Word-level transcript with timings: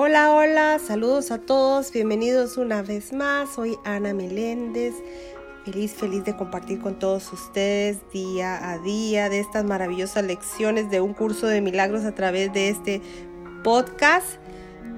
Hola, 0.00 0.32
hola, 0.32 0.78
saludos 0.78 1.32
a 1.32 1.38
todos, 1.38 1.90
bienvenidos 1.90 2.56
una 2.56 2.82
vez 2.82 3.12
más. 3.12 3.52
Soy 3.56 3.76
Ana 3.84 4.14
Meléndez, 4.14 4.94
feliz, 5.64 5.92
feliz 5.92 6.24
de 6.24 6.36
compartir 6.36 6.78
con 6.78 7.00
todos 7.00 7.32
ustedes 7.32 7.98
día 8.12 8.70
a 8.70 8.78
día 8.78 9.28
de 9.28 9.40
estas 9.40 9.64
maravillosas 9.64 10.24
lecciones 10.24 10.88
de 10.88 11.00
un 11.00 11.14
curso 11.14 11.48
de 11.48 11.60
milagros 11.60 12.04
a 12.04 12.14
través 12.14 12.52
de 12.52 12.68
este 12.68 13.02
podcast. 13.64 14.36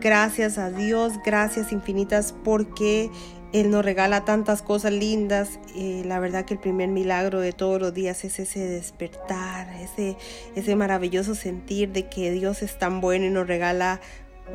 Gracias 0.03 0.59
a 0.59 0.71
Dios, 0.71 1.15
gracias 1.25 1.73
infinitas 1.73 2.35
porque 2.45 3.11
Él 3.55 3.71
nos 3.71 3.83
regala 3.83 4.27
tantas 4.27 4.61
cosas 4.61 4.93
lindas. 4.93 5.61
Eh, 5.75 6.03
la 6.05 6.21
verdad 6.21 6.45
que 6.45 6.53
el 6.53 6.61
primer 6.61 6.91
milagro 6.91 7.41
de 7.41 7.55
todos 7.55 7.81
los 7.81 7.95
días 7.95 8.23
es 8.27 8.39
ese 8.39 8.69
despertar, 8.69 9.67
ese, 9.81 10.19
ese 10.57 10.77
maravilloso 10.77 11.35
sentir 11.35 11.91
de 11.91 12.11
que 12.11 12.31
Dios 12.33 12.61
es 12.61 12.79
tan 12.79 13.01
bueno 13.01 13.25
y 13.25 13.31
nos 13.31 13.47
regala 13.47 14.03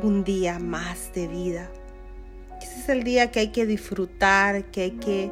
un 0.01 0.23
día 0.23 0.59
más 0.59 1.13
de 1.13 1.27
vida. 1.27 1.71
Ese 2.61 2.79
es 2.79 2.89
el 2.89 3.03
día 3.03 3.31
que 3.31 3.39
hay 3.39 3.51
que 3.51 3.65
disfrutar, 3.65 4.65
que 4.71 4.81
hay 4.81 4.91
que 4.91 5.31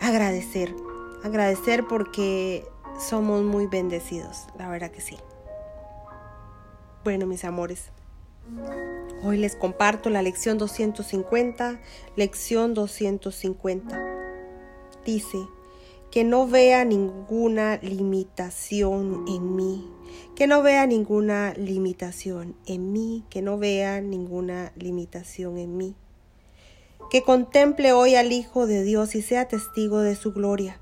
agradecer. 0.00 0.74
Agradecer 1.22 1.86
porque 1.86 2.66
somos 2.98 3.42
muy 3.42 3.66
bendecidos, 3.66 4.46
la 4.58 4.68
verdad 4.68 4.90
que 4.90 5.00
sí. 5.00 5.16
Bueno, 7.04 7.26
mis 7.26 7.44
amores, 7.44 7.90
hoy 9.22 9.38
les 9.38 9.56
comparto 9.56 10.10
la 10.10 10.22
lección 10.22 10.58
250, 10.58 11.80
lección 12.16 12.74
250. 12.74 13.98
Dice, 15.04 15.38
que 16.10 16.24
no 16.24 16.48
vea 16.48 16.84
ninguna 16.84 17.76
limitación 17.82 19.24
en 19.28 19.54
mí, 19.54 19.88
que 20.34 20.46
no 20.46 20.62
vea 20.62 20.86
ninguna 20.86 21.54
limitación 21.54 22.56
en 22.66 22.92
mí, 22.92 23.24
que 23.30 23.42
no 23.42 23.58
vea 23.58 24.00
ninguna 24.00 24.72
limitación 24.74 25.56
en 25.58 25.76
mí. 25.76 25.94
Que 27.10 27.22
contemple 27.22 27.92
hoy 27.92 28.16
al 28.16 28.32
Hijo 28.32 28.66
de 28.66 28.82
Dios 28.82 29.14
y 29.14 29.22
sea 29.22 29.46
testigo 29.46 30.00
de 30.00 30.16
su 30.16 30.32
gloria, 30.32 30.80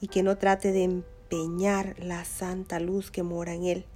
y 0.00 0.08
que 0.08 0.22
no 0.22 0.36
trate 0.36 0.72
de 0.72 0.84
empeñar 0.84 1.96
la 1.98 2.24
santa 2.24 2.80
luz 2.80 3.10
que 3.10 3.22
mora 3.22 3.54
en 3.54 3.64
él, 3.64 3.86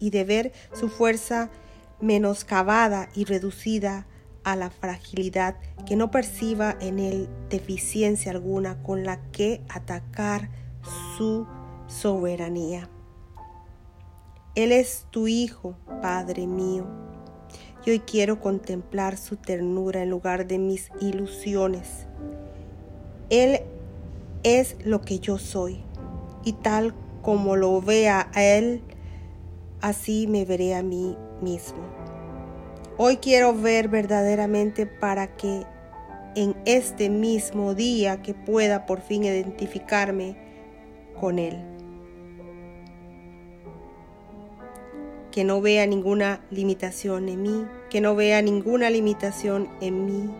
y 0.00 0.10
de 0.10 0.24
ver 0.24 0.52
su 0.72 0.88
fuerza 0.88 1.50
menoscabada 2.00 3.08
y 3.14 3.24
reducida 3.24 4.06
a 4.44 4.56
la 4.56 4.70
fragilidad, 4.70 5.56
que 5.86 5.96
no 5.96 6.10
perciba 6.10 6.76
en 6.80 6.98
él 6.98 7.28
deficiencia 7.48 8.32
alguna 8.32 8.82
con 8.82 9.04
la 9.04 9.20
que 9.30 9.62
atacar 9.68 10.50
su 11.16 11.46
soberanía. 11.86 12.88
Él 14.54 14.72
es 14.72 15.06
tu 15.10 15.28
Hijo, 15.28 15.76
Padre 16.02 16.46
mío. 16.46 16.86
Y 17.86 17.90
hoy 17.90 18.00
quiero 18.00 18.40
contemplar 18.40 19.16
su 19.16 19.36
ternura 19.36 20.02
en 20.02 20.10
lugar 20.10 20.46
de 20.46 20.58
mis 20.58 20.90
ilusiones. 21.00 22.06
Él 23.30 23.60
es 24.42 24.76
lo 24.84 25.00
que 25.00 25.18
yo 25.18 25.38
soy, 25.38 25.82
y 26.44 26.52
tal 26.54 26.94
como 27.22 27.56
lo 27.56 27.80
vea 27.80 28.30
a 28.34 28.42
Él, 28.42 28.82
así 29.80 30.26
me 30.26 30.44
veré 30.44 30.74
a 30.74 30.82
mí 30.82 31.16
mismo. 31.40 32.09
Hoy 33.02 33.16
quiero 33.16 33.54
ver 33.54 33.88
verdaderamente 33.88 34.84
para 34.84 35.34
que 35.34 35.64
en 36.34 36.54
este 36.66 37.08
mismo 37.08 37.74
día 37.74 38.20
que 38.20 38.34
pueda 38.34 38.84
por 38.84 39.00
fin 39.00 39.24
identificarme 39.24 40.36
con 41.18 41.38
Él. 41.38 41.64
Que 45.30 45.44
no 45.44 45.62
vea 45.62 45.86
ninguna 45.86 46.42
limitación 46.50 47.30
en 47.30 47.40
mí, 47.40 47.66
que 47.88 48.02
no 48.02 48.14
vea 48.14 48.42
ninguna 48.42 48.90
limitación 48.90 49.70
en 49.80 50.04
mí, 50.04 50.30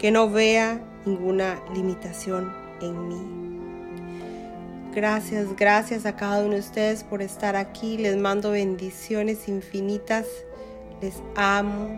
que 0.00 0.10
no 0.10 0.28
vea 0.28 0.80
ninguna 1.06 1.62
limitación 1.72 2.52
en 2.82 3.08
mí. 3.08 4.90
Gracias, 4.92 5.54
gracias 5.54 6.04
a 6.04 6.16
cada 6.16 6.44
uno 6.44 6.54
de 6.54 6.60
ustedes 6.62 7.04
por 7.04 7.22
estar 7.22 7.54
aquí. 7.54 7.96
Les 7.96 8.16
mando 8.16 8.50
bendiciones 8.50 9.46
infinitas. 9.46 10.26
Les 11.00 11.22
amo 11.36 11.88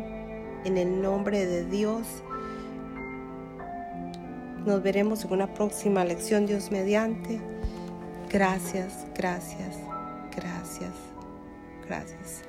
en 0.64 0.76
el 0.76 1.00
nombre 1.00 1.46
de 1.46 1.64
Dios. 1.64 2.06
Nos 4.66 4.82
veremos 4.82 5.24
en 5.24 5.32
una 5.32 5.54
próxima 5.54 6.04
lección, 6.04 6.46
Dios 6.46 6.70
mediante. 6.70 7.40
Gracias, 8.28 9.06
gracias, 9.14 9.78
gracias, 10.36 10.92
gracias. 11.86 12.42